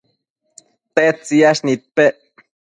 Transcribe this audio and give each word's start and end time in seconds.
tedtsiyash 0.95 1.61
nidpec 1.65 2.15